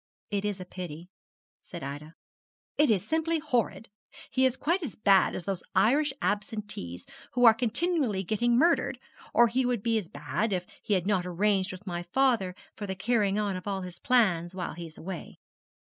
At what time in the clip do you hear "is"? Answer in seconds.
0.43-0.59, 2.89-3.07, 4.47-4.57, 14.87-14.97